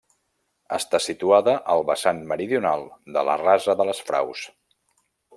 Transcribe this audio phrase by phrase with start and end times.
[0.77, 2.85] Està situada al vessant meridional
[3.17, 4.47] de la rasa de les Fraus.